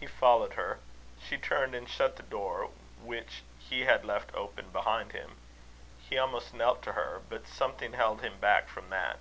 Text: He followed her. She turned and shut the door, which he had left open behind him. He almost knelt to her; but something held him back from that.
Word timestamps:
He 0.00 0.06
followed 0.06 0.54
her. 0.54 0.78
She 1.28 1.36
turned 1.36 1.74
and 1.74 1.86
shut 1.86 2.16
the 2.16 2.22
door, 2.22 2.70
which 3.02 3.42
he 3.58 3.82
had 3.82 4.02
left 4.02 4.34
open 4.34 4.70
behind 4.70 5.12
him. 5.12 5.36
He 6.08 6.16
almost 6.16 6.54
knelt 6.54 6.80
to 6.84 6.92
her; 6.92 7.20
but 7.28 7.46
something 7.46 7.92
held 7.92 8.22
him 8.22 8.38
back 8.40 8.66
from 8.70 8.88
that. 8.88 9.18